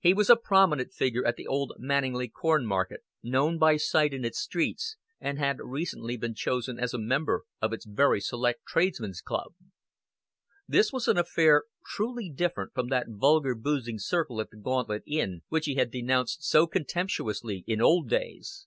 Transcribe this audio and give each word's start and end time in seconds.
He 0.00 0.12
was 0.12 0.28
a 0.28 0.36
prominent 0.36 0.92
figure 0.92 1.24
at 1.24 1.36
the 1.36 1.46
Old 1.46 1.72
Manninglea 1.78 2.28
corn 2.28 2.66
market, 2.66 3.00
known 3.22 3.56
by 3.58 3.78
sight 3.78 4.12
in 4.12 4.22
its 4.22 4.38
streets, 4.38 4.96
and 5.18 5.38
had 5.38 5.60
recently 5.60 6.18
been 6.18 6.34
chosen 6.34 6.78
as 6.78 6.92
a 6.92 6.98
member 6.98 7.44
of 7.62 7.72
its 7.72 7.86
very 7.86 8.20
select 8.20 8.66
tradesmen's 8.68 9.22
club. 9.22 9.54
This 10.68 10.92
was 10.92 11.08
an 11.08 11.16
affair 11.16 11.62
truly 11.86 12.28
different 12.28 12.74
from 12.74 12.88
that 12.88 13.06
vulgar 13.08 13.54
boozing 13.54 13.98
circle 13.98 14.42
at 14.42 14.50
the 14.50 14.58
Gauntlet 14.58 15.04
Inn 15.06 15.40
which 15.48 15.64
he 15.64 15.76
had 15.76 15.90
denounced 15.90 16.42
so 16.44 16.66
contemptuously 16.66 17.64
in 17.66 17.80
old 17.80 18.10
days. 18.10 18.66